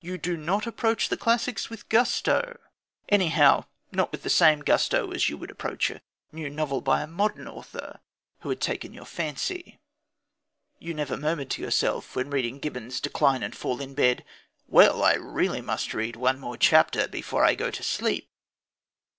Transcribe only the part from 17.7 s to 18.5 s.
to sleep!"